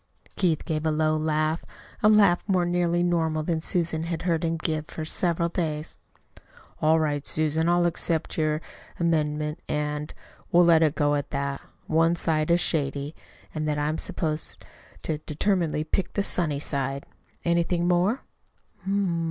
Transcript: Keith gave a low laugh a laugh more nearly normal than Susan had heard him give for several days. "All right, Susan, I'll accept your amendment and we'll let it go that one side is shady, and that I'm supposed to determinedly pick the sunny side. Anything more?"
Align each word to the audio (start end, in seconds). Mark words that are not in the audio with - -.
Keith 0.35 0.65
gave 0.65 0.83
a 0.83 0.89
low 0.89 1.15
laugh 1.15 1.63
a 2.01 2.09
laugh 2.09 2.43
more 2.47 2.65
nearly 2.65 3.03
normal 3.03 3.43
than 3.43 3.61
Susan 3.61 4.05
had 4.05 4.23
heard 4.23 4.43
him 4.43 4.57
give 4.57 4.87
for 4.87 5.05
several 5.05 5.47
days. 5.47 5.99
"All 6.81 6.99
right, 6.99 7.23
Susan, 7.23 7.69
I'll 7.69 7.85
accept 7.85 8.35
your 8.35 8.61
amendment 8.99 9.59
and 9.69 10.11
we'll 10.51 10.65
let 10.65 10.81
it 10.81 10.95
go 10.95 11.21
that 11.21 11.61
one 11.85 12.15
side 12.15 12.49
is 12.49 12.59
shady, 12.59 13.13
and 13.53 13.67
that 13.67 13.77
I'm 13.77 13.99
supposed 13.99 14.65
to 15.03 15.19
determinedly 15.19 15.83
pick 15.83 16.13
the 16.13 16.23
sunny 16.23 16.59
side. 16.59 17.05
Anything 17.45 17.87
more?" 17.87 18.23